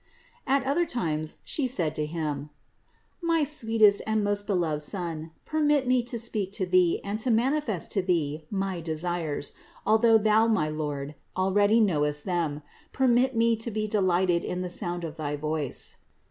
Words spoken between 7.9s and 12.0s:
to Thee my desires, although Thou, my Lord, already